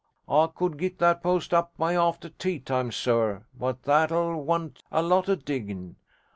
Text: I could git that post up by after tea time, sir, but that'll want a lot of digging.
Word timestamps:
I 0.27 0.47
could 0.47 0.79
git 0.79 0.97
that 0.97 1.21
post 1.21 1.53
up 1.53 1.77
by 1.77 1.93
after 1.93 2.29
tea 2.29 2.59
time, 2.59 2.91
sir, 2.91 3.45
but 3.55 3.83
that'll 3.83 4.43
want 4.43 4.81
a 4.91 5.03
lot 5.03 5.29
of 5.29 5.45
digging. 5.45 5.95